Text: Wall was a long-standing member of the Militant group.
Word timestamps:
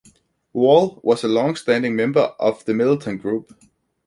Wall 0.53 0.99
was 1.03 1.23
a 1.23 1.27
long-standing 1.27 1.95
member 1.95 2.33
of 2.39 2.65
the 2.65 2.73
Militant 2.73 3.21
group. 3.21 3.53